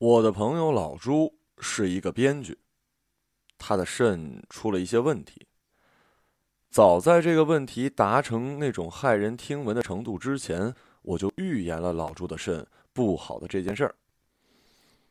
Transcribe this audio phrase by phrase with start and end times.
[0.00, 2.58] 我的朋友老朱是一个编剧，
[3.58, 5.46] 他的肾出了一些问题。
[6.70, 13.94] 早在这个问题达成那种骇人听闻的程度之前，我就预言了老朱的肾不好的这件事儿。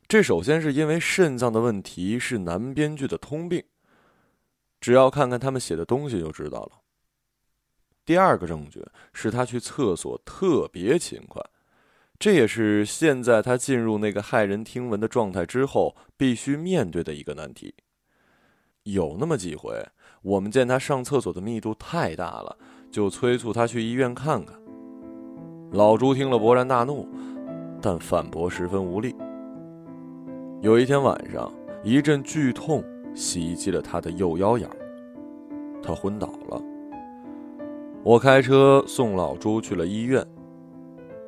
[0.08, 3.62] 这首先是因为肾脏的问题是男编剧的通病，
[4.80, 6.72] 只要看看他们写的东西就知道了。
[8.04, 11.40] 第二个证据是他去厕所特别勤快，
[12.20, 17.74] 这也是现在他进入那个骇人听闻的状态之后必须面对的一个难题。
[18.82, 19.72] 有那么几回。
[20.22, 22.54] 我们见他上厕所的密度太大了，
[22.90, 24.54] 就催促他去医院看看。
[25.72, 27.08] 老朱听了勃然大怒，
[27.80, 29.16] 但反驳十分无力。
[30.60, 31.50] 有一天晚上，
[31.82, 34.68] 一阵剧痛袭击了他的右腰眼，
[35.82, 36.62] 他昏倒了。
[38.04, 40.22] 我开车送老朱去了医院。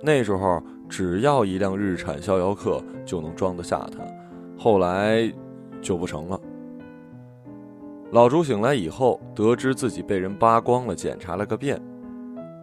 [0.02, 4.04] 那时候只要一辆日产逍遥客就能装得下他，
[4.58, 5.32] 后来
[5.80, 6.38] 就不成了。
[8.10, 11.80] 老朱醒来以后，得知自己被人扒光了，检查了个遍，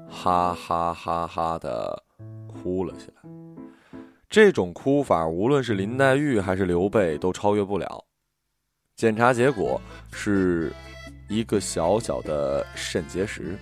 [0.07, 2.03] 哈哈哈哈的
[2.47, 3.31] 哭了起来。
[4.29, 8.05] 这种哭法，无论是林黛玉还是刘备都超越不了。
[8.95, 10.71] 检查结果是
[11.27, 13.57] 一个小小的肾结石，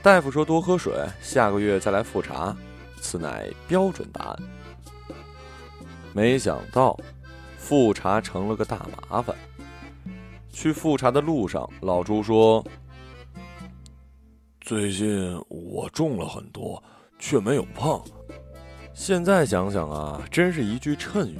[0.00, 2.56] 大夫说多喝水，下个月再来复查，
[3.08, 4.38] 此乃标准答案。
[6.12, 6.94] 没想到，
[7.56, 9.34] 复查成了个大麻烦。
[10.52, 12.62] 去复查的路上，老朱说
[14.60, 16.82] ：“最近我重了很多，
[17.18, 18.02] 却没有胖。
[18.92, 21.38] 现在想想啊，真是一句谶语，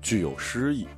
[0.00, 0.88] 具有诗意。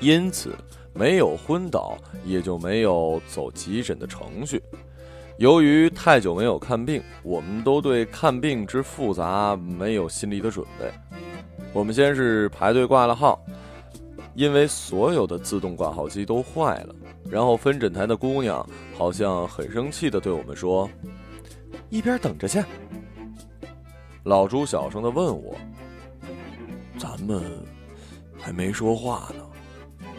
[0.00, 0.56] 因此，
[0.92, 4.60] 没有昏倒，也就没有走急诊的程序。
[5.38, 10.92] 由于太久没有看病，我们都对看病之复杂没有心理的准备。
[11.72, 13.40] 我们先是排队挂了号。”
[14.34, 16.94] 因为所有的自动挂号机都坏了，
[17.28, 18.64] 然后分诊台的姑娘
[18.96, 20.88] 好像很生气的对我们说
[21.90, 22.62] ：“一边等着去。”
[24.22, 25.56] 老朱小声的问我
[26.96, 27.42] ：“咱们
[28.38, 29.44] 还没说话呢，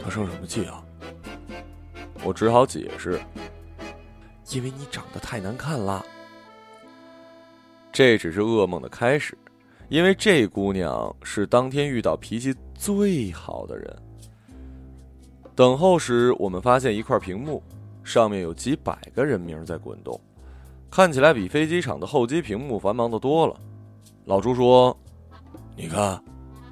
[0.03, 0.83] 他生什么气啊？”
[2.25, 3.17] 我只好解释
[4.51, 6.05] ：“因为你长得太难看了。”
[7.91, 9.37] 这只是噩梦的开始，
[9.89, 13.95] 因为这姑娘是当天遇到脾气最好的人。
[15.55, 17.61] 等候时，我们发现一块屏幕，
[18.03, 20.17] 上面有几百个人名在滚动，
[20.89, 23.59] 看起来比飞机场的候机屏幕繁忙的多了。
[24.23, 24.97] 老朱说
[25.75, 26.23] ：“你看，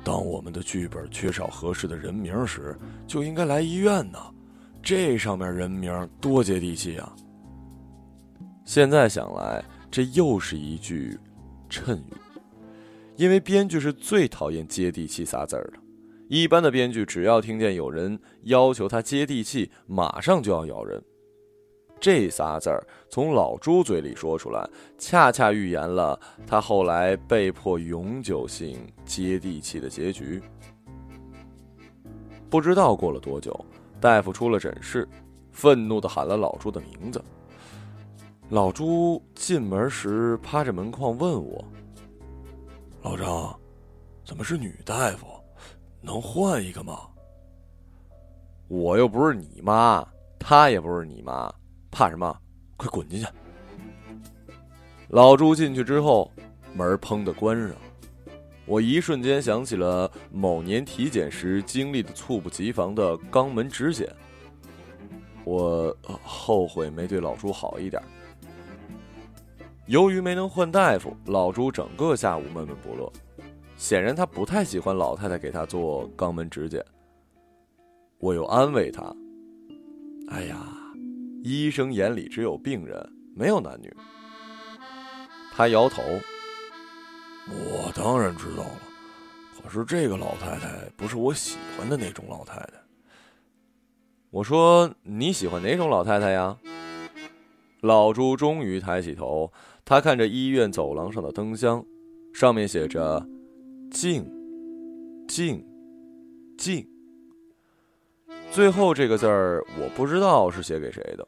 [0.03, 2.77] 当我们的剧本缺少合适的人名时，
[3.07, 4.19] 就应该来医院呢。
[4.81, 7.13] 这上面人名多接地气啊！”
[8.67, 11.17] 现在想来，这又是一句
[11.69, 12.13] 谶语，
[13.16, 15.79] 因为编剧是最讨厌接地气仨字儿的。
[16.28, 21.01] 一般的编剧只要听见有人要求他接地气，马上就要咬人。
[21.97, 30.41] 这仨字儿从老朱嘴里说出来，恰恰预言了他后来被迫永久性接地气的结局。
[32.50, 33.57] 不知道过了多久，
[34.01, 35.07] 大夫出了诊室，
[35.53, 37.23] 愤怒地喊了老朱的名字。
[38.49, 41.61] 老朱进门时趴着门框问我
[43.03, 43.53] ：“老张，
[44.23, 45.27] 怎么是女大夫？”
[45.99, 46.97] 能换一个吗？
[48.69, 50.07] 我又不是你妈，
[50.39, 51.53] 她也不是你妈，
[51.91, 52.33] 怕什么？
[52.77, 53.27] 快滚进去！
[55.09, 56.31] 老朱进去之后，
[56.73, 57.71] 门砰的关上。
[58.65, 64.09] 我一瞬间想起了某年体检时经历的猝不及防的肛门指检。
[65.43, 65.93] 我
[66.23, 68.01] 后悔没对老朱好一点。
[69.87, 73.09] 由于没能换大夫，老朱整个下午闷闷不乐。
[73.77, 76.83] 显然他不太喜欢老太太给他做肛门指检。
[78.19, 79.15] 我又安慰他
[80.27, 80.57] ：“哎呀，
[81.41, 83.95] 医生眼里只有病人，没有男女。”
[85.55, 86.03] 他摇头
[87.47, 88.81] ：“我当然知道了，
[89.63, 92.73] 可是这个老太太不是我喜欢的那种老太太。”
[94.31, 96.57] 我说：“你喜欢哪种老太太呀？”
[97.81, 99.53] 老朱终于抬起头，
[99.89, 101.81] 他看着医院走廊上的灯箱，
[102.34, 103.25] 上面写着。
[103.89, 104.30] 静，
[105.30, 105.66] 静，
[106.57, 106.86] 静。
[108.51, 111.25] 最后这个字儿，我不知道是写给谁的。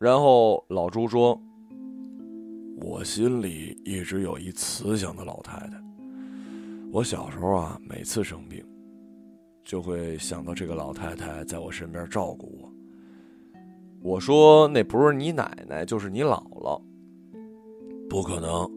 [0.00, 1.40] 然后老朱说
[2.82, 5.80] ：“我心里一直有一慈祥的老太太。
[6.90, 8.66] 我小时候啊，每次生病，
[9.62, 12.72] 就会想到这个老太太在我身边照顾我。”
[14.02, 16.82] 我说：“那不是你奶奶，就是你姥姥。”
[18.12, 18.70] 不可能。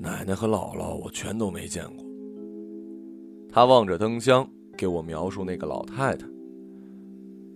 [0.00, 2.04] 奶奶和姥姥，我全都没见过。
[3.48, 4.44] 他望着灯箱，
[4.76, 6.26] 给我描述那个老太太：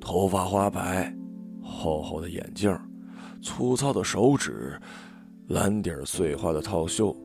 [0.00, 1.12] 头发花白，
[1.61, 2.73] 厚厚的眼镜，
[3.43, 4.79] 粗糙的手指，
[5.49, 7.17] 蓝底碎花的套袖，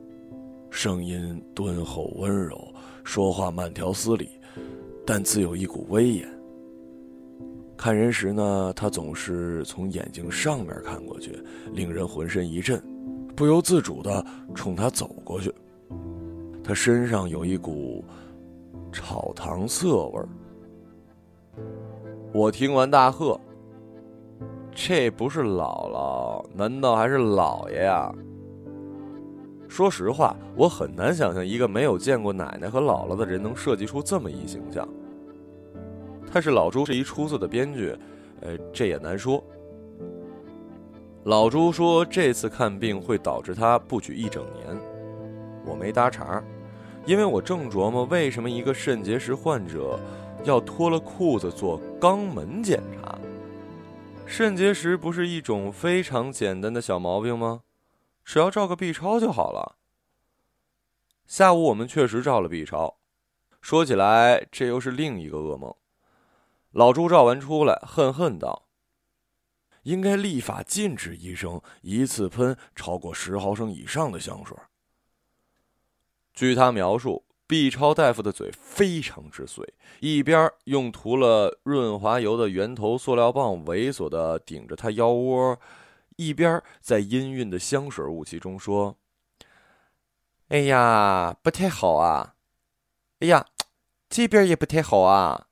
[0.68, 2.74] 声音敦厚温柔，
[3.04, 4.28] 说话慢条斯理，
[5.06, 6.28] 但自有一股威严。
[7.76, 11.38] 看人时呢，他总是从眼睛上面看过去，
[11.72, 12.82] 令人浑身一震，
[13.34, 14.24] 不由自主的
[14.54, 15.52] 冲他走过去。
[16.62, 18.04] 他身上有一股。
[18.94, 20.28] 炒糖色味儿，
[22.30, 23.40] 我听完大喝
[24.70, 28.14] ：“这不是姥姥，难道还是姥爷呀？”
[29.66, 34.86] 说实话，我很难想象一个没有见过奶奶和姥姥的人能设计出这么一形象。
[36.30, 37.96] 但是老朱是一出色的编剧，
[38.42, 39.42] 呃，这也难说。
[41.24, 44.76] 老朱说这次看病会导致他不举一整年，
[45.64, 46.42] 我没搭茬。
[47.06, 49.98] 因为我正琢磨，为什么一个肾结石患者
[50.44, 53.16] 要脱了裤子做肛门检查？
[54.26, 57.62] 肾结石不是一种非常简单的小毛病吗？
[58.24, 59.76] 只要照个 B 超就好了。
[61.26, 62.96] 下午我们确实照了 B 超，
[63.60, 65.72] 说起来这又是另一个噩梦。
[66.72, 68.66] 老朱照完出来，恨恨道
[69.82, 74.56] ：“应该立法禁止医生一次喷超过十毫升以上的香水。”
[76.34, 85.58] 据他描述，B 超大夫的嘴非常之碎，一边用涂了润滑油的圆头塑料棒猥琐的顶着他腰窝，
[86.16, 88.96] 一边在氤氲的香水雾气中说
[90.48, 92.34] ：“哎呀，不太好啊！
[93.20, 93.46] 哎呀，
[94.08, 95.48] 这边也不太好啊！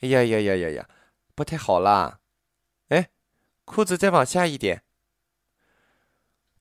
[0.00, 0.88] 哎呀呀呀呀呀，
[1.34, 2.19] 不太好啦！
[3.70, 4.82] 裤子再往下一点。”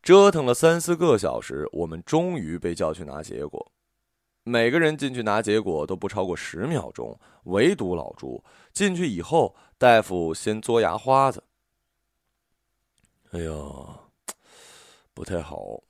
[0.02, 3.72] 折腾了三四个小时，我们终于被叫去拿结果。
[4.44, 11.44] 每个人进去拿结果都不超过十秒钟，唯独老朱进去以后，大夫先嘬牙花子。
[13.32, 13.52] 哎呀，
[15.14, 15.84] 不太好！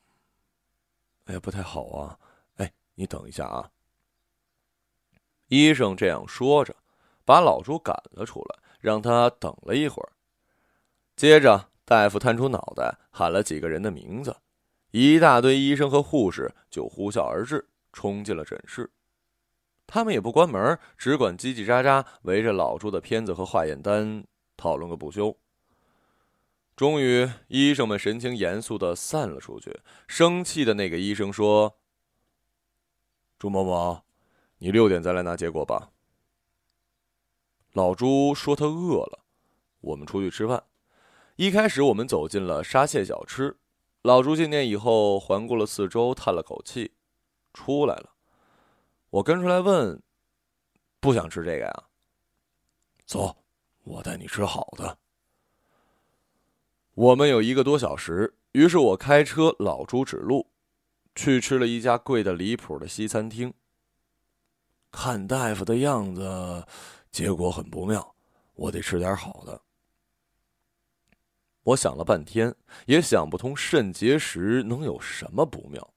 [1.25, 2.19] 哎呀，不太好啊！
[2.55, 3.71] 哎，你等一下啊！
[5.47, 6.75] 医生这样说着，
[7.23, 10.11] 把老朱赶了出来，让他等了一会儿。
[11.19, 11.69] 接着。
[11.83, 14.37] 大夫探出脑袋，喊了几个人的名字，
[14.91, 18.89] 一大堆医生和护士就呼啸而至，冲进了诊室。
[19.85, 24.23] 他们也不关门，只管叽叽喳喳围着老朱的片子和化验单
[24.55, 25.35] 讨论个不休。
[26.77, 29.77] 终于，医生们神情严肃的散了出去。
[30.07, 31.79] 生气的那个医生说
[33.37, 34.03] ：“朱某某，
[34.59, 35.89] 你六点再来拿结果吧。”
[37.73, 39.25] 老朱说他饿了，
[39.81, 40.63] 我们出去吃饭。
[41.39, 43.55] 一开始，我们走进了沙蟹小吃。
[44.01, 46.91] 老朱进店以后，环顾了四周，叹了口气，
[47.53, 48.09] 出来了。
[49.09, 50.03] 我跟出来问
[50.99, 51.83] ：“不想吃这个呀？”
[53.07, 53.37] 走，
[53.85, 54.97] 我带你吃好的。
[56.93, 60.47] 我们有一个多小时，于是我开车，老朱指路，
[61.15, 63.53] 去吃了一家贵的离谱的西餐厅。
[64.91, 66.67] 看大夫的样子，
[67.09, 68.13] 结果很不妙，
[68.55, 69.61] 我得吃点好的。
[71.69, 72.55] 我想了半天，
[72.87, 75.93] 也想不通肾结石能有什么不妙。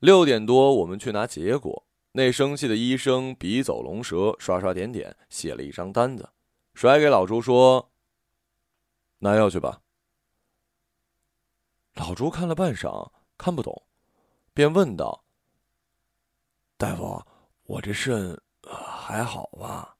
[0.00, 1.84] 六点多，我们去拿结果。
[2.12, 6.28] 那生气的医生笔走龙蛇，刷刷点点，写了一张单子，
[6.74, 7.90] 甩给老朱说
[9.18, 9.80] ：“拿药去吧。”
[11.94, 13.86] 老朱看了半晌，看不懂，
[14.52, 15.24] 便问道
[16.76, 17.22] ：“大夫，
[17.64, 19.96] 我这肾还好吧？”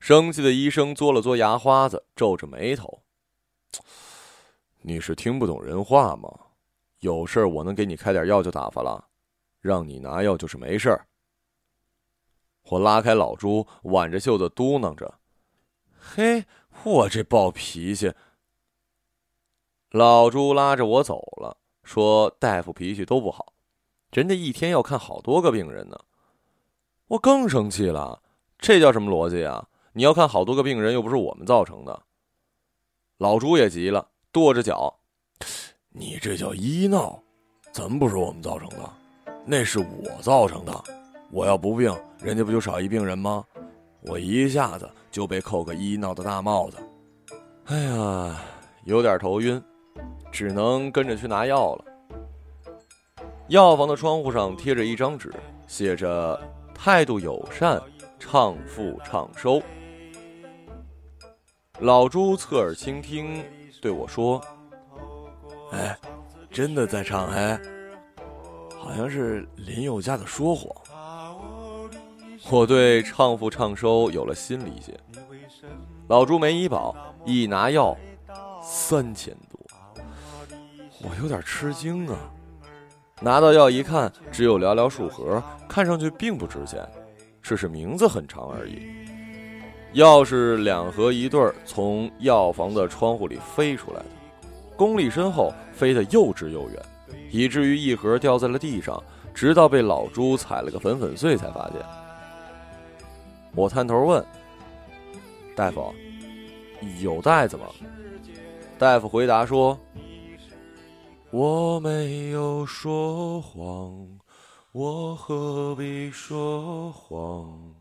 [0.00, 3.02] 生气的医生嘬了嘬牙花子，皱着眉头
[4.80, 6.28] ：“你是听不懂人话吗？
[7.00, 9.08] 有事儿我能给你开点药就打发了，
[9.60, 11.06] 让你拿药就是没事儿。”
[12.70, 15.20] 我拉开老朱，挽着袖子嘟囔着
[16.00, 16.46] ：“嘿，
[16.82, 18.14] 我这暴脾气。”
[19.92, 23.52] 老朱拉着我走了，说：“大夫脾气都不好，
[24.12, 25.98] 人家一天要看好多个病人呢。”
[27.08, 28.22] 我更生气了，
[28.58, 29.66] 这叫什么逻辑啊？
[29.92, 32.02] 你要看好多个病人，又不是我们造成的。
[33.18, 34.94] 老朱也急了，跺着脚
[35.90, 37.20] ：“你这叫医闹，
[37.72, 38.88] 怎么不是我们造成的？
[39.44, 40.72] 那是我造成的。
[41.32, 43.44] 我要不病，人家不就少一病人吗？
[44.02, 46.76] 我一下子就被扣个医闹的大帽子。
[47.64, 48.40] 哎呀，
[48.84, 49.60] 有点头晕，
[50.30, 51.84] 只能跟着去拿药了。
[53.48, 55.34] 药房的窗户上贴着一张纸，
[55.66, 56.40] 写着
[56.72, 57.82] ‘态度友善，
[58.20, 59.60] 畅付畅收’。”
[61.80, 63.42] 老朱侧耳倾听，
[63.80, 64.38] 对我说
[65.72, 65.96] ：“哎，
[66.50, 67.58] 真的在唱哎，
[68.78, 70.70] 好像是林宥嘉的《说谎》。”
[72.50, 75.00] 我对唱付唱收有了新理解。
[76.08, 76.94] 老朱没医保，
[77.24, 77.96] 一拿药
[78.62, 79.58] 三千多，
[81.02, 82.16] 我有点吃惊啊。
[83.22, 86.86] 拿到药一看，只有寥寥数盒，看上去并不值钱，
[87.40, 88.99] 只是名字很长而已。
[89.92, 94.06] 药是两盒一对儿，从药房的窗户里飞出来的，
[94.76, 96.82] 功力深厚，飞得又直又远，
[97.30, 99.02] 以至于一盒掉在了地上，
[99.34, 101.80] 直到被老朱踩了个粉粉碎才发现。
[103.54, 104.24] 我探头问。
[105.56, 105.92] 大夫，
[107.00, 107.66] 有袋子吗？
[108.78, 109.76] 大夫回答说
[111.32, 114.06] ：“我没有说谎，
[114.70, 117.74] 我何必说谎？”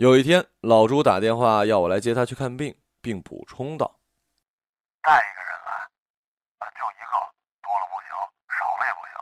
[0.00, 4.00] 有一天，老朱打电话要我来接他去看病，并补充道
[5.02, 5.90] ：“带一个人来，
[6.72, 7.12] 就一个，
[7.60, 8.08] 多了不行，
[8.48, 9.12] 少了也不行。”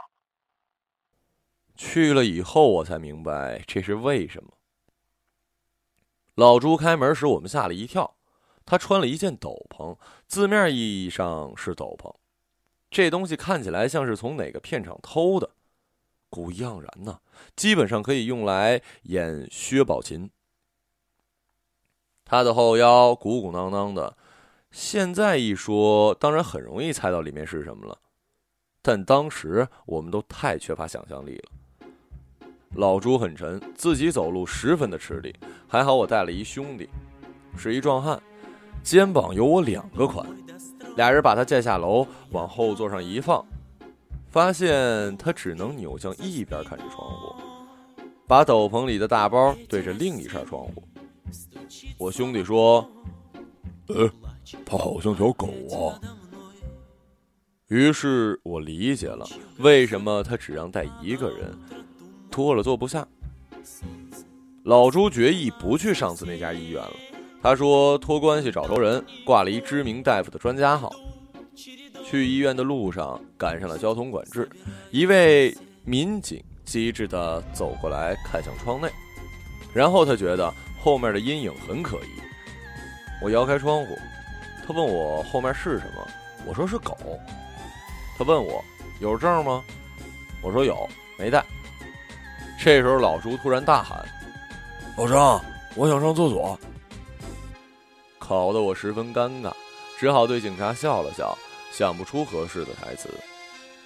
[1.75, 4.53] 去了以后，我才明白这是为什么。
[6.37, 8.15] 老朱开门时，我们吓了一跳。
[8.65, 12.15] 他穿了一件斗篷，字面意义上是斗篷，
[12.89, 15.51] 这东西看起来像是从哪个片场偷的，
[16.31, 17.21] 古意盎然呢。
[17.57, 20.31] 基本上可以用来演薛宝琴。
[22.31, 24.15] 他的后腰鼓鼓囊囊的，
[24.71, 27.99] 现在一说，当然很容易猜到里面是什么了。
[28.83, 31.45] 但当时我们都太缺乏想象力了。
[32.75, 35.35] 老朱很沉，自己走路十分的吃力。
[35.67, 36.87] 还好我带了一兄弟，
[37.57, 38.23] 是一壮汉，
[38.83, 40.27] 肩膀有我两个宽。
[40.97, 43.43] 俩人把他架下楼，往后座上一放，
[44.29, 47.35] 发现他只能扭向一边看着窗户，
[48.27, 50.83] 把斗篷里的大包对着另一扇窗户。
[51.99, 52.89] 我兄弟说
[53.89, 54.11] ：“呃，
[54.65, 56.01] 他好像条狗啊。”
[57.69, 61.57] 于是我理解了为什么他只让带一个人。
[62.31, 63.07] 多了坐不下，
[64.63, 66.93] 老朱决意不去上次那家医院了。
[67.43, 70.95] 他说托关系找熟人，挂了一知名大夫的专家号。
[72.05, 74.49] 去医院的路上赶上了交通管制，
[74.91, 78.89] 一位民警机智地走过来看向窗内，
[79.75, 82.23] 然后他觉得后面的阴影很可疑。
[83.21, 83.99] 我摇开窗户，
[84.67, 86.07] 他问我后面是什么，
[86.47, 86.97] 我说是狗。
[88.17, 88.65] 他问我
[89.01, 89.63] 有证吗？
[90.43, 91.45] 我说有，没带。
[92.61, 94.05] 这时候，老朱突然大喊
[94.97, 95.41] ：“老张，
[95.75, 96.59] 我想上厕所！”
[98.19, 99.53] 考得我十分尴尬，
[99.99, 101.37] 只好对警察笑了笑，
[101.73, 103.09] 想不出合适的台词。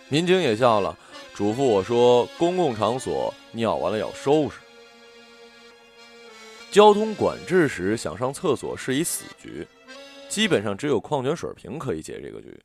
[0.09, 0.97] 民警也笑了，
[1.35, 4.57] 嘱咐我说：“公共场所尿完了要收拾。”
[6.73, 9.69] 交通管制时想上厕所是一死局，
[10.27, 12.59] 基本上只有矿泉水瓶可以解这个局。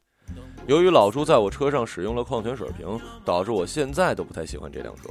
[0.65, 5.09] 由于老朱在我车上使用了矿泉水瓶，导致我现在都不太喜欢这辆车。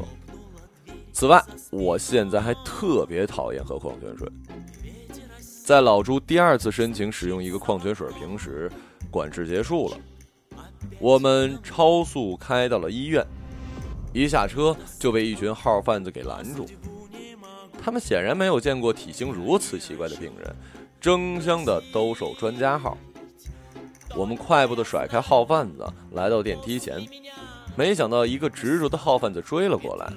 [1.13, 4.27] 此外，我现在还特别讨厌喝矿泉水。
[5.67, 8.73] 在老朱第二次申请使用一个矿泉水瓶时，
[9.11, 9.99] 管制结束了，
[10.99, 13.23] 我们超速开到了医院。
[14.15, 16.65] 一下车就被一群号贩子给拦住，
[17.87, 20.57] 他们显然没有见过体型如此奇怪的病人，
[21.01, 22.99] 争相的兜售专家号。
[24.17, 27.01] 我们快步的甩开号贩子，来到电梯前，
[27.77, 30.13] 没想到一个执着的号贩子追了过来。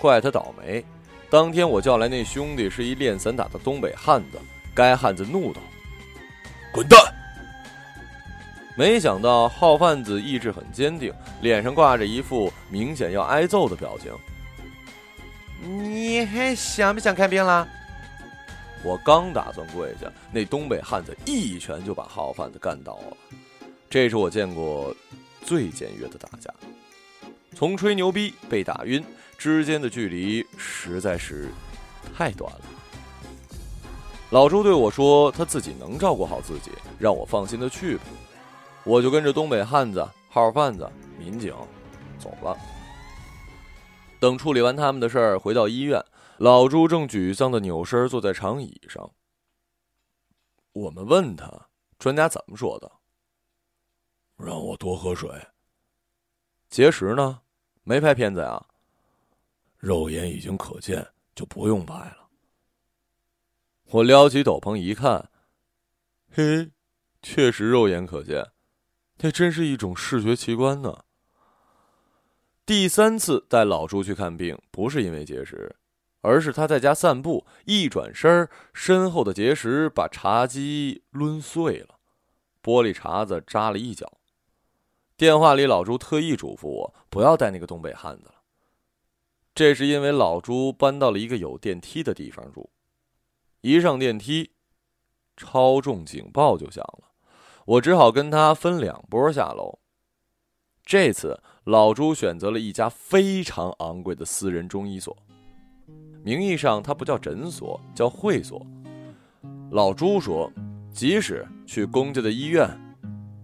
[0.00, 0.84] 怪他倒霉！
[1.30, 4.38] 当天我叫来那兄弟是一练散打的东北汉子，
[4.74, 5.60] 该汉子怒道
[6.74, 6.98] ：“滚蛋！”
[8.76, 14.12] 没想到号贩子意志很坚定，脸上挂着一副明显要挨揍的表情。
[15.62, 17.66] 你还想不想看病了？
[18.82, 23.16] 我刚打算跪下，那东北汉子一拳就把号贩子干倒了。
[23.88, 24.92] 这是我见过
[25.40, 26.52] 最简约的打架，
[27.54, 29.04] 从吹牛逼被打晕。
[29.38, 31.48] 之间的距离实在是
[32.16, 32.60] 太短了。
[34.30, 38.02] 老周对我说：“他自己能照顾好自己，让我放心的去吧。”
[38.84, 40.88] 我就跟着东北汉子、号贩子、
[41.18, 41.52] 民警
[42.18, 42.56] 走了。
[44.22, 46.00] 等处理完他们的事儿，回到医院，
[46.36, 49.12] 老朱正沮丧的扭身坐在长椅上。
[50.74, 51.66] 我们问他
[51.98, 52.88] ：“专家怎么说的？”
[54.38, 55.28] 让我多喝水。
[56.68, 57.40] 结石呢？
[57.82, 58.64] 没拍片子呀？
[59.78, 62.28] 肉眼已经可见，就不用拍了。
[63.86, 65.30] 我撩起斗篷一看，
[66.30, 66.70] 嘿，
[67.22, 68.52] 确实肉眼可见，
[69.18, 71.06] 那真是一种视觉奇观呢。
[72.72, 75.76] 第三次带老朱去看病，不是因为结石，
[76.22, 81.96] 而是他在家散步，一转身，身后的结石把茶几抡碎了，
[82.62, 84.10] 玻璃碴子扎了一脚。
[85.18, 88.36] 电话里，老朱特意嘱咐我不要带那个东北汉子了。
[89.54, 92.70] 这是因为老朱搬到了一个有电梯的地方住，
[93.60, 94.52] 一上电梯，
[95.36, 97.10] 超重警报就响了，
[97.66, 99.80] 我只好跟他分两波下楼。
[100.84, 105.16] 这次老朱选择了一家非常昂贵的私人中医所，
[106.24, 108.64] 名义上它不叫诊所，叫会所。
[109.70, 110.52] 老朱说，
[110.92, 112.68] 即使去公家的医院，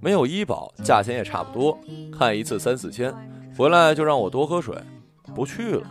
[0.02, 1.78] 没有医保，价钱也差不多，
[2.12, 3.14] 看一次三四千，
[3.56, 4.76] 回来就让我多喝水，
[5.34, 5.90] 不去了。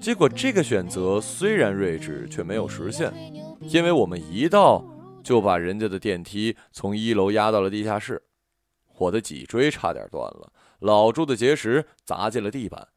[0.00, 3.12] 结果这个选择虽然睿智，却没有实现，
[3.60, 4.84] 因为我们一到
[5.22, 8.20] 就把人家的电梯从一楼压到了地下室，
[8.96, 12.88] 我的脊椎差点断了，老朱的结石砸进了地板，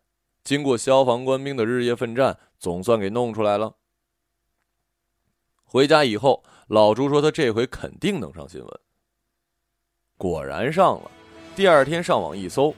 [0.43, 3.75] 经过消防官兵的日夜奋战，总算给弄出来了。
[5.63, 8.79] 回家以后，老朱说他这回肯定能上新闻，
[10.17, 11.11] 果然上了。
[11.55, 12.73] 第二天上网一搜。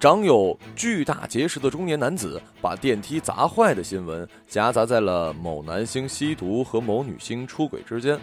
[0.00, 8.18] 长有巨大结石的中年男子把电梯砸坏的新闻夹杂在了某男星吸毒和某女星出轨之间。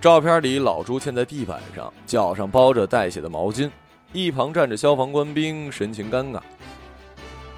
[0.00, 3.70] 照片里，老朱嵌在地板上，脚上包着带血的毛巾，
[4.12, 6.40] 一旁站着消防官兵，神情尴尬。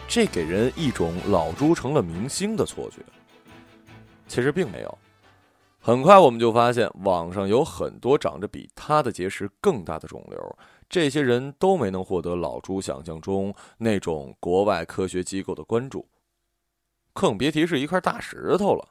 [0.08, 3.02] 这给人一种老朱成了明星的错觉。
[4.28, 4.98] 其实并没有。
[5.80, 10.58] 很快我们就发现，网上有很多长着比他的结石更大的肿瘤。
[10.88, 16.08] 这些人都没能获得老朱想象中那种国外科学机构的关注，
[17.12, 18.88] 更别提是一块大石头了。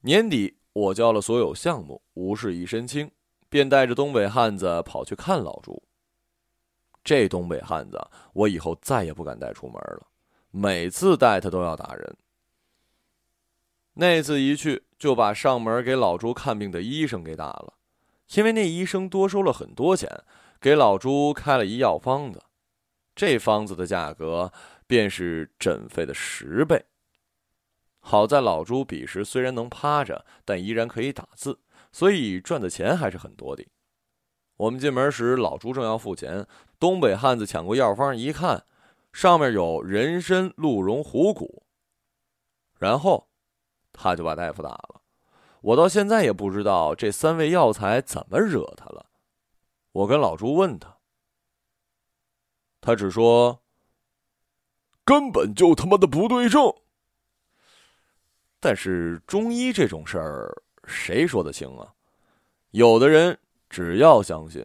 [0.00, 3.10] 年底我交了所有项目，无事一身轻，
[3.48, 5.82] 便带着东北汉子跑去看老朱。
[7.02, 7.98] 这东北汉子，
[8.32, 10.08] 我以后再也不敢带出门了，
[10.50, 12.16] 每次带他都要打人。
[13.94, 17.74] 那次一去，就把上门给老朱看病的医生给打了。
[18.34, 20.10] 因为那医生多收了很多钱，
[20.60, 22.42] 给老朱开了一药方子，
[23.14, 24.52] 这方子的价格
[24.88, 26.84] 便是诊费的十倍。
[28.06, 31.58] 好在老朱彼时虽然能趴着，但依然可以打字，
[31.90, 33.66] 所以赚的钱还是很多的。
[34.58, 36.46] 我们进门时，老朱正要付钱，
[36.78, 38.66] 东北汉子抢过药方一看，
[39.10, 41.62] 上面有人参、鹿茸、虎骨，
[42.78, 43.30] 然后
[43.90, 45.00] 他就把大夫打了。
[45.62, 49.06] 我到现在也不知道这三味药材怎么惹他了。
[49.92, 50.98] 我跟老朱问他，
[52.82, 53.62] 他只说
[55.06, 56.74] ：“根本就他妈的不对症。”
[58.64, 61.92] 但是中医这种事儿，谁说得清啊？
[62.70, 64.64] 有的人只要相信，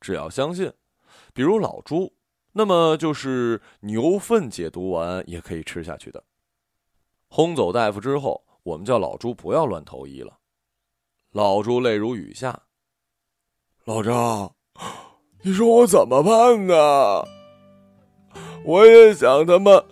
[0.00, 0.72] 只要相信，
[1.34, 2.10] 比如老朱，
[2.52, 6.24] 那么就是牛粪解毒丸也可以吃下去的。
[7.28, 8.42] 轰走大夫之后。
[8.66, 10.38] 我们叫老朱不要乱投医了。
[11.30, 12.62] 老朱泪如雨下。
[13.84, 14.52] 老张，
[15.42, 16.74] 你说我怎么办呢？
[18.64, 19.84] 我也想他妈……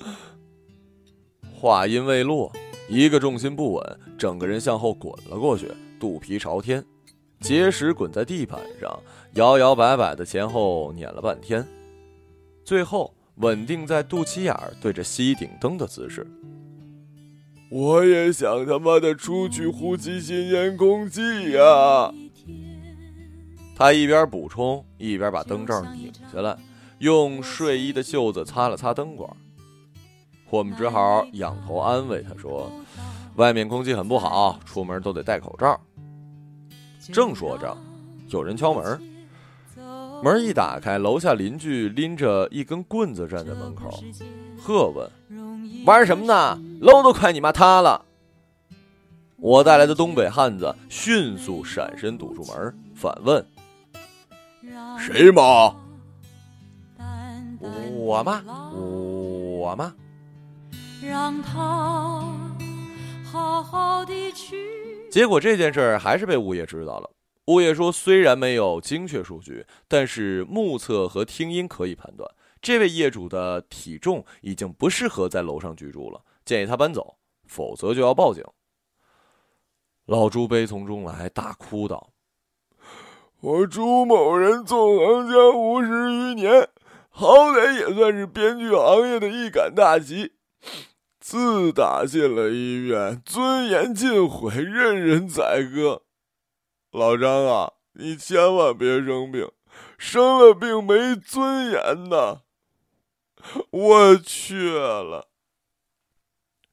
[1.54, 2.50] 话音未落，
[2.88, 6.84] 一个重心不稳，整个人向后滚了过去，肚皮朝天，
[7.40, 8.98] 结石滚在地板上，
[9.34, 11.66] 摇摇摆摆的前后碾了半天，
[12.64, 16.26] 最后稳定在肚脐眼对着吸顶灯的姿势。
[17.70, 22.12] 我也想他妈的出去呼吸新鲜空气呀！
[23.74, 26.56] 他一边补充，一边把灯罩拧下来，
[26.98, 29.28] 用睡衣的袖子擦了擦灯管。
[30.54, 32.70] 我们只好仰头安慰他说
[33.34, 35.80] ：“外面空气很不好，出门都得戴口罩。”
[37.12, 37.76] 正说着，
[38.28, 39.02] 有人敲门，
[40.22, 44.00] 门一打开，楼下邻居拎着一根棍子站在门口，
[44.56, 45.10] 喝问。
[45.84, 46.56] 玩什么呢？
[46.80, 48.04] 楼都快你妈塌了！
[49.38, 53.44] 我带来的东北汉子迅速闪身堵住门，反问
[55.00, 55.74] ：“谁妈？
[57.92, 58.40] 我妈？
[58.72, 59.92] 我妈？”
[61.06, 62.24] 让他
[63.24, 64.56] 好好的去
[65.10, 67.10] 结果这件事儿还是被物业知道了。
[67.46, 72.28] 物业说，虽然没有精确数据，但是目测和听音可以判断。
[72.62, 78.42] 这位业主的体重已经不适合在楼上居住了，建议他搬走，否则就要报警。
[80.06, 82.10] 老朱悲从中来，大哭道
[83.40, 86.68] ：“我朱某人纵横江湖十余年，
[87.10, 90.32] 好歹也算是编剧行业的一杆大旗。
[91.26, 96.02] 自打进了医院，尊严尽毁，任人宰割。
[96.90, 99.50] 老张啊，你千万别生病，
[99.96, 102.42] 生了病没尊严呐！”
[103.72, 105.30] 我去了。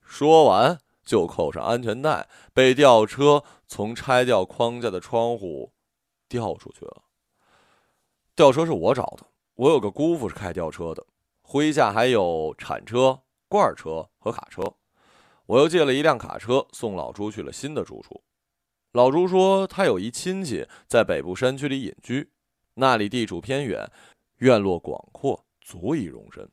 [0.02, 5.72] 说完，就扣上安全带，被吊车从拆掉框架的窗户
[6.28, 7.04] 吊出去了。
[8.36, 11.06] 吊车是我找的，我有个姑父是开吊车的，
[11.42, 14.64] 麾下还有铲车、罐车和卡车。
[15.46, 18.24] 我又借了一辆卡车送老朱去了新的住处。
[18.94, 22.32] 老朱说他有一亲戚在北部山区里隐居，
[22.76, 23.92] 那里地处偏远，
[24.38, 26.50] 院落广阔，足以容身，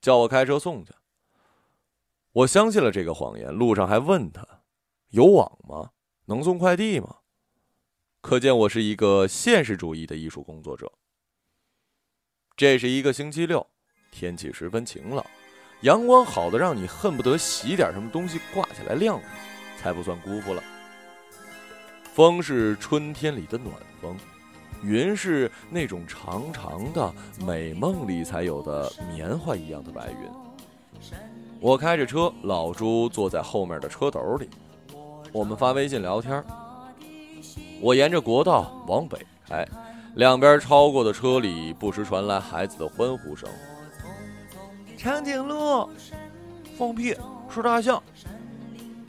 [0.00, 0.92] 叫我开车送去。
[2.32, 4.44] 我相信了这个谎言，路上还问他
[5.10, 5.92] 有网吗？
[6.24, 7.18] 能送快递吗？
[8.20, 10.92] 可见我是一个现实主义的艺术工作者。
[12.56, 13.64] 这是一个星期六，
[14.10, 15.24] 天气十分晴朗。
[15.82, 19.20] 阳光好的让你恨不得洗点什么东西挂起来晾，
[19.80, 20.62] 才不算辜负了。
[22.14, 24.16] 风是春天里的暖风，
[24.82, 27.12] 云是那种长长的
[27.46, 30.28] 美梦里才有的棉花一样的白云。
[31.60, 34.50] 我开着车，老朱坐在后面的车斗里，
[35.32, 36.42] 我们发微信聊天。
[37.80, 39.64] 我沿着国道往北开，
[40.16, 43.48] 两边超过的车里不时传来孩子的欢呼声。
[44.98, 45.88] 长颈鹿，
[46.76, 47.14] 放屁
[47.48, 48.02] 是大象，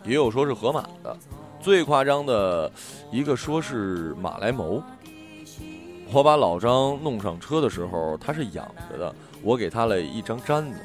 [0.06, 1.18] 也有说是河马的，
[1.60, 2.72] 最夸张的
[3.12, 4.84] 一个说是马来貘。
[6.14, 10.80] 我把老张弄上车的时候，他是仰着的，我给他了一张毡子。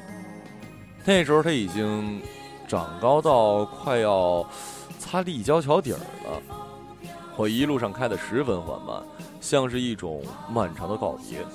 [1.05, 2.19] 那时候他已经
[2.67, 4.43] 长高到快要
[4.97, 6.41] 擦立交桥底儿了。
[7.37, 9.03] 我一路上开得十分缓慢，
[9.39, 11.45] 像是一种漫长的告别。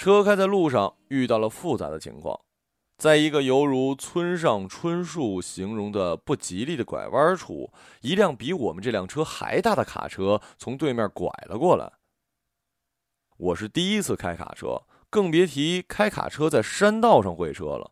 [0.00, 2.40] 车开在路上，遇到了复杂的情况，
[2.96, 11.92] 在一个犹如村上春树形容的不吉利的拐弯处，一辆比我们这辆车还大的卡车从对面拐了过来。
[13.36, 17.90] 我是第一次开卡车，更别提开卡车在山道上会车了。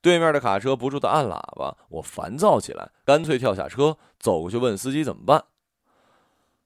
[0.00, 5.46] 对面的卡车不住的按喇叭，我烦躁起来，干脆跳下车，走过去问司机怎么办。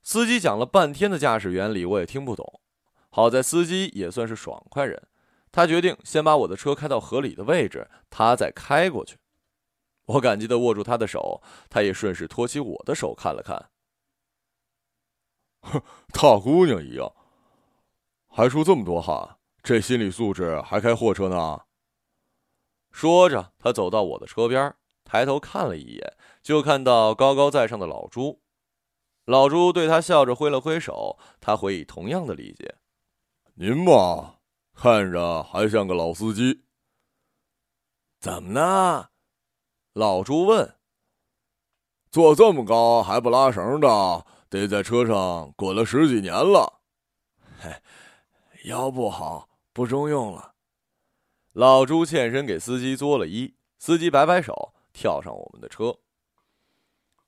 [0.02, 2.61] 司机讲了半天的驾驶原理，我也听不懂。
[3.10, 5.08] 好在司机也算是爽快人，
[5.50, 9.16] 他决定先把我的车开到合理的位置，他再开过去。
[10.04, 13.70] 我感激地握住他的手，他也顺势托起我的手看了看。
[15.62, 17.12] 哼，大姑娘一样，
[18.28, 21.60] 还出这么多汗，这心理素质还开货车呢。
[22.90, 28.40] 说着，他走到我的车边，抬头看了一眼，就看到高高在上的老朱。
[29.26, 32.76] 老朱对他笑着挥了挥手，他回以同样的理解。
[33.60, 34.36] 您嘛，
[34.72, 36.62] 看着还像个老司机。
[38.20, 39.08] 怎么呢？
[39.94, 40.76] 老朱问。
[42.08, 46.82] 坐这么高还不拉绳的，得在车上滚了十几年了。
[47.58, 47.82] 嘿，
[48.70, 50.54] 腰不好，不中用了。
[51.50, 55.98] 老朱欠身给司机作了揖，司机摆摆手，跳上我们的车。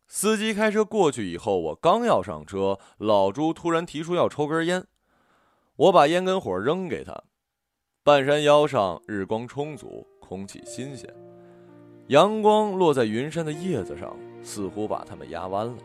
[0.06, 4.86] 司机开车过去以后，我刚要上车，老朱突然提出要抽根烟。
[5.80, 7.18] 我把烟跟火扔给他。
[8.04, 11.08] 半山腰上日光充足，空气新鲜，
[12.08, 15.78] 阳光落在云山的叶子上，似乎把它们压弯了。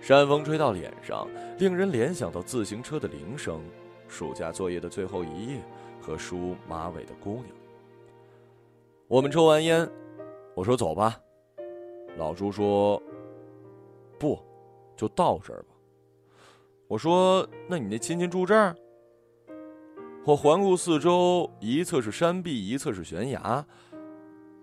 [0.00, 1.26] 山风吹到脸上，
[1.58, 3.60] 令人联想到自行车的铃声、
[4.06, 5.60] 暑假作业的最后一页
[6.00, 7.48] 和梳马尾的姑娘。
[9.08, 9.90] 我们抽完烟，
[10.54, 11.20] 我说走吧。
[12.16, 13.02] 老朱说
[14.20, 14.38] ：“不，
[14.96, 15.70] 就到这儿吧。”
[16.92, 18.76] 我说：“那你那亲戚住这儿？”
[20.26, 23.64] 我环顾四周，一侧是山壁，一侧是悬崖。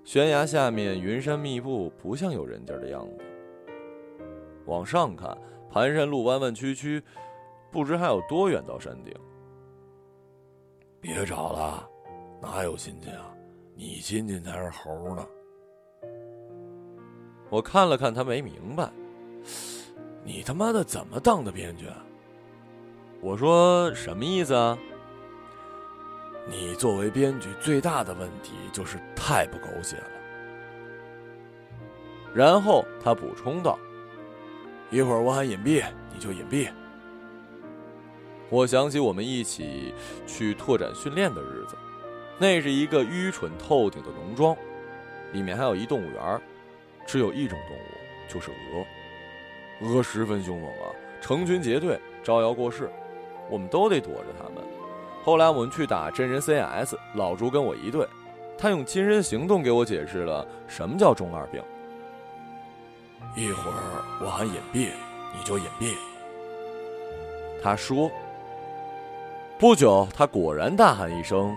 [0.04, 3.18] 悬崖下面云山密布，不像有人家的样子。
[4.68, 5.36] 往上看，
[5.72, 7.02] 盘山路弯弯曲曲，
[7.72, 9.12] 不知还有多远到山顶。
[11.02, 11.89] 别找了，
[12.39, 13.34] 哪有亲戚啊？
[13.74, 15.28] 你亲戚才是猴呢。
[17.50, 18.88] 我看了看他，没明白，
[20.24, 21.88] 你他妈的怎么当的编剧？
[23.21, 24.77] 我说什么意思啊？
[26.47, 30.03] 你作为编剧最大的问题就是太不狗血了。
[32.34, 33.77] 然后他补充道
[34.89, 36.69] ：“一会儿我喊隐蔽，你就隐蔽。”
[38.49, 39.93] 我想起我们一起
[40.25, 41.75] 去拓展训练的日子，
[42.38, 44.55] 那是一个愚蠢透顶的农庄，
[45.34, 46.41] 里面还有一动物园，
[47.05, 48.86] 只有一种动物，就是鹅。
[49.88, 50.89] 鹅十分凶猛啊，
[51.21, 52.89] 成群结队，招摇过市。
[53.49, 54.63] 我们都得躲着他们。
[55.23, 58.07] 后来我们去打真人 CS，老朱跟我一队，
[58.57, 61.62] 他用亲身行动给我解释了什么叫中二病。
[63.35, 64.89] 一会儿我喊隐蔽，
[65.38, 65.93] 你就隐蔽。
[67.62, 68.09] 他说。
[69.59, 71.53] 不久，他果然大喊一声：“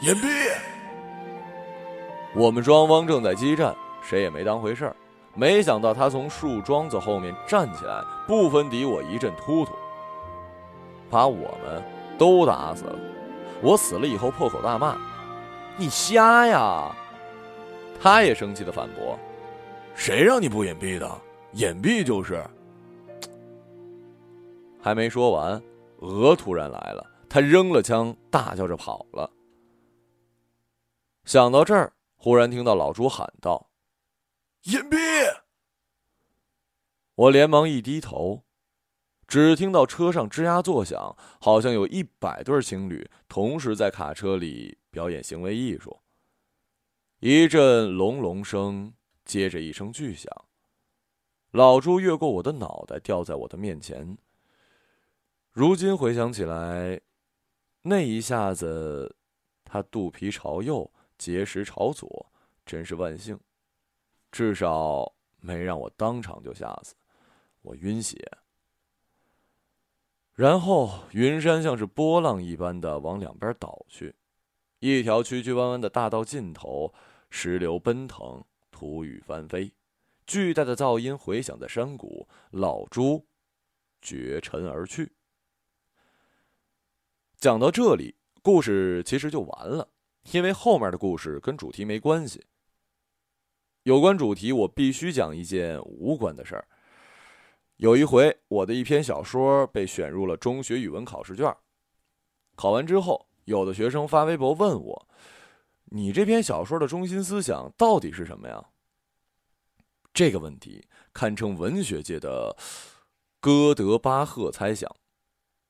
[0.00, 0.26] 隐蔽！”
[2.34, 4.96] 我们双方正在激战，谁也没当回事儿。
[5.34, 9.74] 没想到他从树桩子后面站起来，不分敌我，一阵突突。
[11.10, 11.82] 把我们
[12.18, 12.98] 都打死了。
[13.62, 14.98] 我死了以后破口大骂
[15.76, 16.94] ：“你瞎呀！”
[18.00, 19.18] 他也生气的反驳
[19.94, 21.10] ：“谁让你不隐蔽的？
[21.52, 22.44] 隐蔽就是。”
[24.80, 25.60] 还没说完，
[26.00, 29.30] 鹅突然来了，他扔了枪，大叫着跑了。
[31.24, 33.70] 想到这儿，忽然听到老朱喊道
[34.64, 34.96] ：“隐蔽！”
[37.16, 38.42] 我连忙一低头，
[39.26, 45.98] 只听到车上吱呀作响，好像有一百对情侣同时在卡车里表演行为艺术。
[47.18, 48.92] 一阵隆隆声，
[49.24, 50.30] 接着一声巨响。
[51.50, 54.16] 老朱越过我的脑袋，掉在我的面前。
[55.50, 57.00] 如今回想起来，
[57.82, 59.16] 那一下子，
[59.64, 62.30] 他肚皮朝右，结石朝左，
[62.66, 63.40] 真是万幸，
[64.30, 65.10] 至少
[65.40, 66.94] 没让我当场就吓死。
[67.62, 68.18] 我晕血，
[70.36, 74.14] 然后云山像是波浪一般的往两边倒去，
[74.80, 76.92] 一条曲曲弯弯的大道尽头，
[77.30, 79.72] 石流奔腾，土雨翻飞，
[80.26, 82.28] 巨大的噪音回响在山谷。
[82.50, 83.24] 老朱
[84.02, 85.12] 绝尘而去。
[87.38, 89.88] 讲到这里，故事其实就完了，
[90.32, 92.44] 因为后面的故事跟主题没关系。
[93.84, 96.68] 有关主题，我必须讲一件无关的事儿。
[97.78, 101.54] 有一回，我的一篇小说被选入了中学语文考试卷。
[102.54, 105.08] 考完之后，有的学生发微博问我
[105.92, 108.70] ：“你这篇小说的中心思想到底是什么呀？”
[110.14, 112.56] 这个问题堪称文学界的
[113.40, 114.90] 哥德巴赫猜想。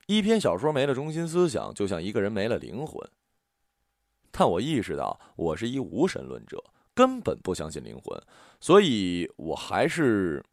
[0.06, 3.04] 一篇小说没了中心思想，就像一个人没了灵魂。
[4.30, 6.62] 但我意识到，我是一无神论者，
[6.94, 8.22] 根本不相信灵魂，
[8.60, 10.44] 所以我还是。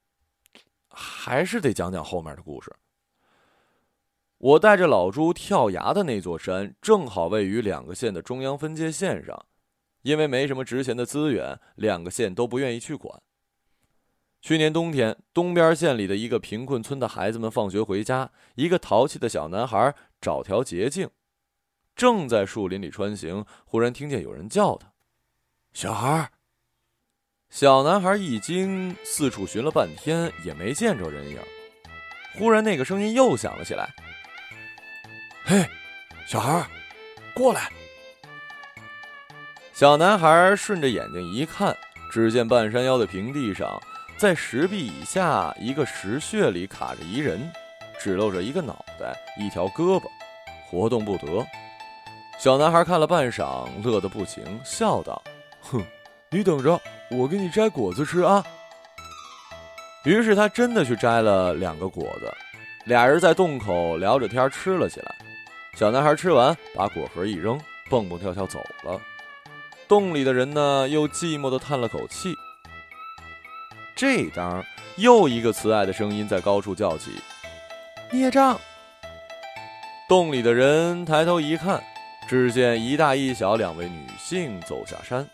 [0.94, 2.72] 还是得讲讲后面的故事。
[4.38, 9.46] 我带着老朱跳崖的那座山，正好位于两个县的中央分界线上，
[10.02, 13.22] 因为没什么值钱的资源，两个县都不愿意去管。
[14.42, 21.10] 去年冬天，东边县里的一个贫困村的孩子们放学回家，一个淘气的小男孩找条捷径，
[21.96, 24.92] 正在树林里穿行，忽然听见有人叫他
[25.72, 26.32] ：“小孩。”
[27.54, 31.38] 小男孩一惊，四处寻了半天也没见着人影。
[32.34, 33.88] 忽然，那个声音又响了起来
[35.46, 35.64] ：“嘿，
[36.26, 36.66] 小孩，
[37.36, 37.70] 过来！”
[39.72, 41.78] 小男孩顺着眼睛一看，
[42.12, 43.80] 只见半山腰的平地上，
[44.18, 47.40] 在石壁以下一个石穴里卡着一人，
[48.00, 50.10] 只露着一个脑袋、一条胳膊，
[50.66, 51.46] 活动不得。
[52.40, 55.22] 小男孩看了半晌，乐得不行，笑道
[55.62, 55.86] ：“哼，
[56.34, 58.44] 你等着。”我给你摘果子吃啊！
[60.04, 62.34] 于是他真的去摘了两个果子，
[62.86, 65.16] 俩人在洞口聊着天吃了起来。
[65.78, 69.00] 小男孩吃完，把果核一扔，蹦蹦跳跳走了。
[69.88, 72.34] 洞里的人呢，又寂寞的叹了口气。
[73.96, 74.64] 这当，
[74.96, 77.12] 又一个慈爱的声音在高处叫起
[78.12, 78.60] ：“孽障！”
[80.10, 81.84] 洞里的人抬头一看，
[82.28, 85.28] 只见一大一小两位女性走下山，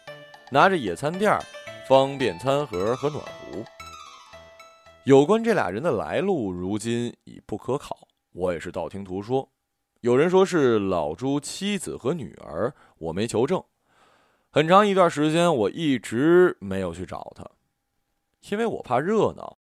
[0.52, 1.40] 拿着野餐垫。
[1.88, 3.66] 方便餐盒和暖壶。
[5.06, 8.08] 有关这俩人的来路，如今已不可考。
[8.32, 9.50] 我也是道听途说，
[10.02, 13.64] 有人说是老朱妻子和女儿，我没求证。
[14.52, 17.44] 很长一段时间，我一直没有去找他，
[18.52, 19.58] 因为我怕热闹，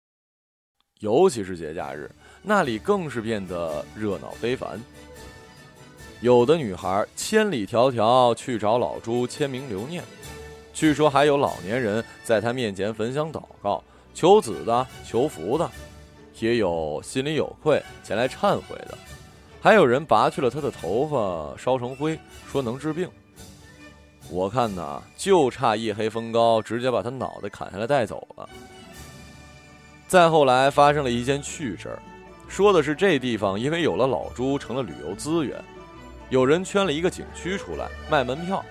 [0.99, 2.11] 尤其是节假日，
[2.43, 4.81] 那里更是变得热闹非凡。
[6.21, 10.03] 有的女孩千里迢迢去找老朱签名留念。
[10.77, 15.67] 据说还有老年人在他面前焚香祷告、求子的、求福的，
[16.39, 18.97] 也有心里有愧前来忏悔的，
[19.59, 23.09] 还有人拔去了他的头发烧成灰，说能治病。
[24.29, 28.47] 我看呐，就差夜黑风高直接把他脑袋砍下来带走了。
[30.07, 31.99] 再后来发生了一件趣事儿，
[32.49, 35.59] 说的是这地方因为有了老朱成了旅游资源，
[36.29, 38.63] 有人圈了一个景区出来卖门票。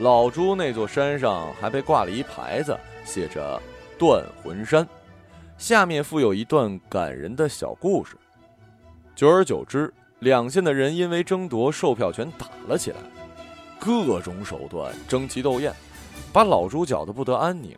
[0.00, 3.60] 老朱那座山上还被挂了一牌子，写着
[4.00, 4.86] “断魂山”，
[5.58, 8.16] 下面附有一段感人的小故事。
[9.14, 12.96] 久而久之，两县的人因为争夺售票权打了起来，
[13.78, 15.70] 各种手段争奇斗艳，
[16.32, 17.76] 把老朱搅得不得安宁。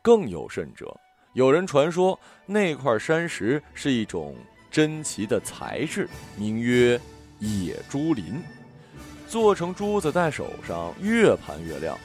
[0.00, 0.96] 更有甚者，
[1.32, 4.36] 有人传说那块山石是一种
[4.70, 7.00] 珍奇的材质，名曰
[7.40, 8.40] 野猪林。
[9.34, 11.98] 做成珠子戴手上，越盘越亮。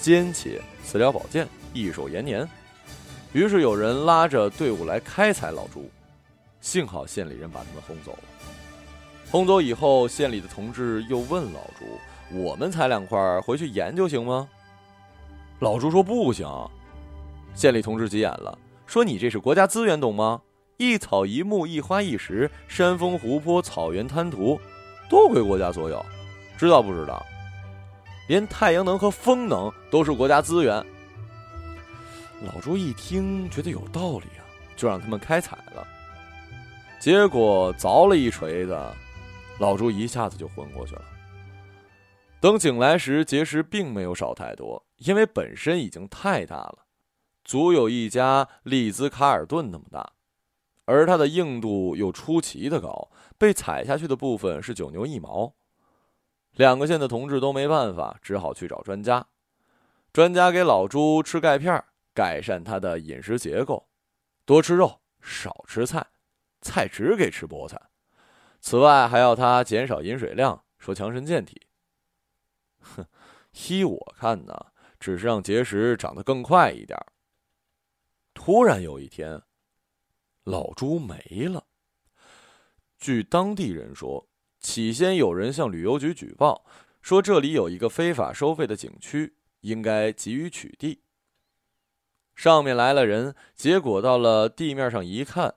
[0.00, 2.44] 尖切，饲料保健，益寿延年。
[3.32, 5.88] 于是有人拉着队伍来开采老朱，
[6.60, 8.18] 幸好县里人把他们轰走了。
[9.30, 11.86] 轰走以后，县里的同志又问老朱
[12.36, 14.48] ：“我们采两块回去研究行吗？”
[15.60, 16.48] 老朱说：“不行。”
[17.54, 20.42] 县里同志急眼了，说：“你这是国家资源，懂吗？
[20.78, 24.60] 一草一木，一花一石，山峰湖泊，草原滩涂，
[25.08, 26.04] 都归国家所有，
[26.56, 27.24] 知道不知道？
[28.28, 30.84] 连太阳能和风能都是国家资源。”
[32.44, 34.44] 老朱一听，觉得有道理啊，
[34.76, 35.86] 就让他们开采了。
[37.00, 38.78] 结果凿了一锤子。
[39.58, 41.02] 老朱一下子就昏过去了。
[42.40, 46.86] 等醒来时，结石并没有少太多，因为本身已经太大了，
[47.42, 50.12] 足有一家利兹卡尔顿那么大，
[50.84, 55.54] 而它的硬度又出奇的高，被踩下去的部分是九牛一毛。
[56.52, 59.26] 两个县的同志都没办法，只好去找专家。
[60.12, 63.88] 专家给老朱吃钙片，改善他的饮食结构，
[64.44, 66.04] 多吃肉，少吃菜，
[66.60, 67.80] 菜只给吃菠菜。
[68.60, 71.68] 此外，还要他减少饮水量，说强身健体。
[72.80, 73.06] 哼，
[73.68, 76.98] 依我看呢，只是让结石长得更快一点。
[78.34, 79.40] 突然有一天，
[80.42, 81.64] 老朱没了。
[82.98, 84.28] 据当地人说，
[84.60, 86.64] 起先有人向旅游局举报，
[87.00, 90.98] 说这里有一个非法收费的景区，应该给予取缔。
[92.34, 95.54] 上面来了人，结果到了地面上一看，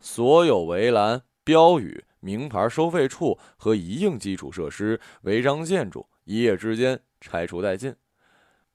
[0.00, 1.22] 所有围栏。
[1.46, 7.94] 标语、名牌收费处和一应基础设施、违章建筑，一夜之间拆除殆尽。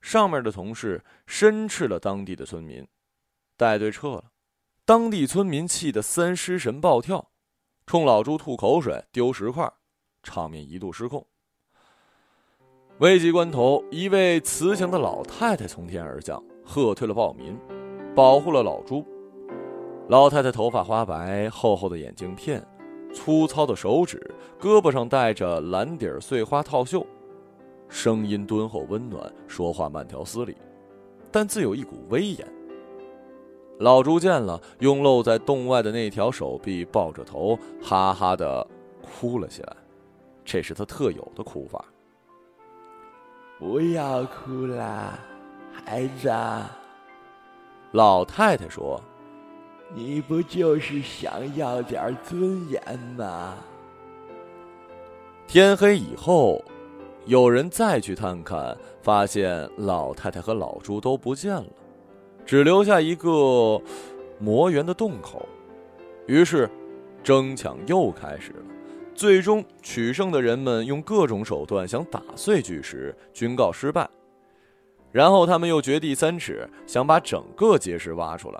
[0.01, 2.87] 上面的同事深斥了当地的村民，
[3.57, 4.25] 带队撤了。
[4.85, 7.28] 当地村民气得三尸神暴跳，
[7.89, 9.67] 冲老朱吐口水、丢石块，
[10.21, 11.25] 场面一度失控。
[12.99, 17.57] 危急关头，一位慈祥的老太太从天而降，喝退了暴民，
[18.15, 19.03] 保护了老朱。
[20.07, 22.63] 老太太头发花白，厚厚的眼镜片，
[23.11, 24.23] 粗糙的手指，
[24.59, 27.03] 胳膊上戴着蓝底碎花套袖，
[27.87, 30.55] 声音敦厚温暖，说话慢条斯理，
[31.31, 32.47] 但自有一股威严。
[33.79, 38.65] 老朱见了，用露在洞外的那条手臂抱着头，哈哈的
[39.01, 39.75] 哭了起来，
[40.43, 41.85] 这是他特有的哭法。
[43.57, 45.17] 不要哭啦，
[45.71, 46.29] 孩子。
[47.93, 49.01] 老太太说。
[49.91, 53.55] 你不就是想要点尊严吗？
[55.47, 56.63] 天黑以后，
[57.25, 61.65] 有人再去探看，发现老太太和老朱都不见了，
[62.49, 63.79] 只留下一个
[64.39, 65.47] 磨圆的洞口。
[66.25, 66.67] 于是，
[67.21, 68.63] 争抢又开始了。
[69.13, 74.09] 最终，取胜的人们用各种手段想打碎巨石，均告失败。
[75.11, 78.59] 然后，他们又掘地三尺，想把整个结石挖出来。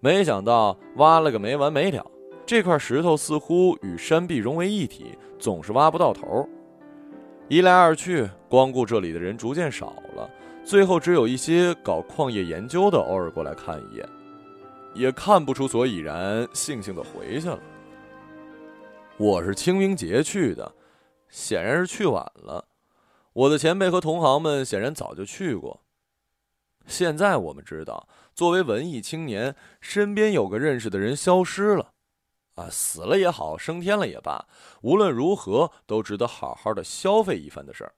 [0.00, 2.04] 没想到挖了个没完没了，
[2.44, 6.46] 这块石头似乎与山壁融为一体，总是挖不到头。
[7.48, 10.28] 一来二去，光顾这里的人逐渐少了，
[10.64, 14.08] 最后只有一些搞矿业研究的偶尔过来看一眼，
[14.94, 17.58] 也看不出所以然，悻悻的回去了。
[19.18, 20.72] 我是清明节去的，
[21.28, 22.64] 显然是去晚了。
[23.32, 25.80] 我的前辈和同行们显然早就去过。
[26.86, 28.08] 现在我们知道。
[28.34, 31.92] 作为文艺青年，身边有个认识的人消失了，
[32.54, 34.46] 啊，死了也好，升天了也罢，
[34.80, 37.92] 无论如何都值得好好的消费一番的事儿。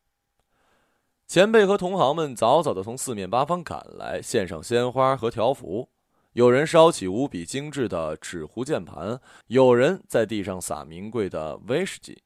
[1.27, 5.89] 前辈和同行们早早的从四面八方赶来，献上鲜花和条幅，
[6.35, 12.23] 有人烧起无比精致的纸糊键盘，有人在地上撒名贵的威士忌。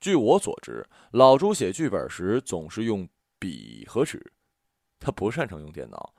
[0.00, 3.08] 据我所知，老朱写剧本时总是用
[3.38, 4.32] 笔和纸，
[4.98, 6.14] 他不擅长用电脑。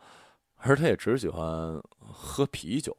[0.60, 2.98] 而他也只喜欢喝啤酒。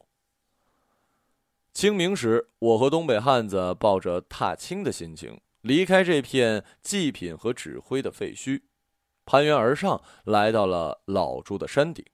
[1.73, 8.61] 清明时，我和东北汉子抱着踏青的心情离开这片祭品和指挥的废墟，
[9.25, 12.05] 攀援而上，来到了老朱的山顶。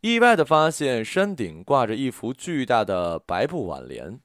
[0.00, 4.20] 意外的发现，山顶挂着一幅巨大的白布挽联。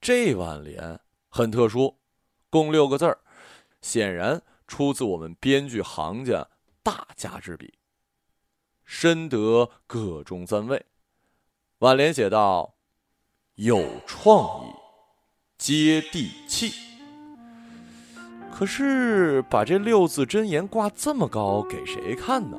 [0.00, 2.00] 这挽联很特殊，
[2.48, 3.20] 共六个字儿，
[3.80, 6.48] 显然出自我们编剧行家
[6.82, 7.74] 大家之笔。
[8.84, 10.86] 深得各中赞慰。
[11.78, 12.76] 挽联写道
[13.54, 14.72] ：“有创意，
[15.60, 16.72] 接地气。”
[18.50, 22.58] 可是把这六字真言挂这么高，给谁看呢？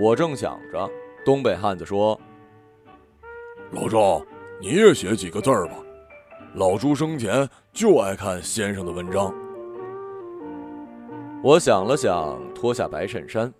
[0.00, 0.88] 我正想着，
[1.24, 2.18] 东北汉子说
[3.70, 4.24] ：“老赵，
[4.60, 5.74] 你也写几个字儿吧。
[6.54, 9.34] 老朱生前就爱看先生的文章。”
[11.42, 13.52] 我想了想，脱下白衬衫。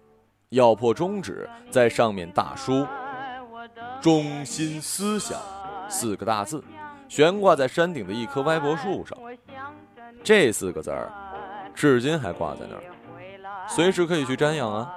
[0.50, 2.86] 咬破中指，在上面大书
[4.00, 5.38] “中心思想”
[5.90, 6.62] 四个大字，
[7.08, 9.16] 悬挂在山顶的一棵歪脖树上。
[10.22, 11.10] 这四个字儿，
[11.74, 12.82] 至今还挂在那儿，
[13.66, 14.94] 随时可以去瞻仰啊。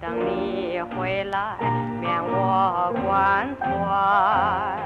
[0.00, 1.56] 等你回来，
[2.00, 4.78] 免我关怀。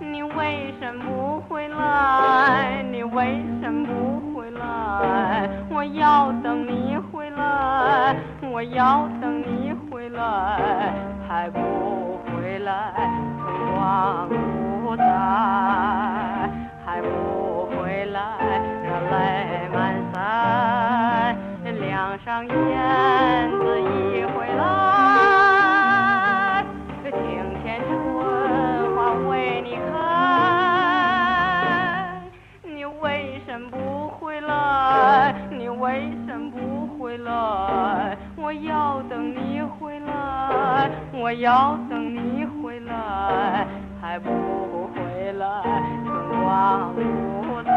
[0.00, 2.82] 你为什么不回来？
[2.90, 5.48] 你为什么不回来？
[5.70, 8.16] 我要等你回来，
[8.50, 10.94] 我要等你回来，
[11.28, 11.58] 还不，
[13.54, 15.04] 春光不再。
[16.84, 18.20] 还不回来，
[18.82, 20.16] 热泪满腮，
[21.80, 22.52] 梁上燕
[23.50, 24.62] 子已回来，
[27.02, 27.22] 这庭
[27.62, 27.92] 前春
[28.94, 29.92] 花为你开，
[32.62, 35.34] 你为什么不回来？
[35.50, 38.16] 你为什么不回来？
[38.36, 42.43] 我要等你回来，我要等你
[44.00, 44.28] 还不
[44.94, 45.62] 回来。
[46.04, 47.00] 春光不
[47.62, 47.70] 再，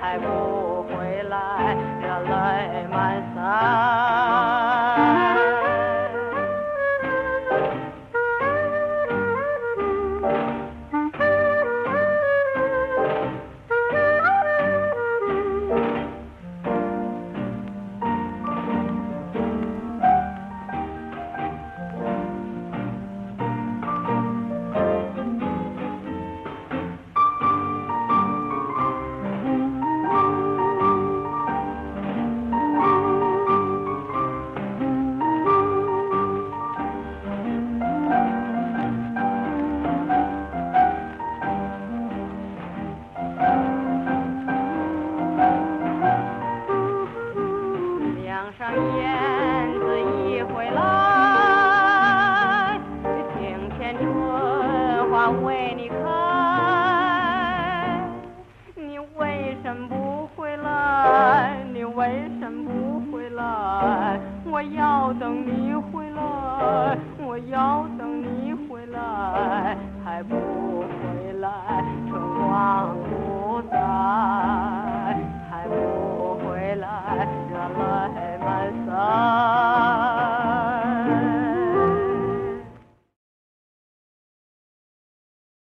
[0.00, 2.94] 还不回来，人泪满
[3.34, 4.75] 腮。